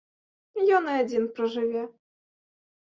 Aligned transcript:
Ён 0.79 0.89
і 0.93 0.97
адзін 1.03 1.23
пражыве. 1.39 1.87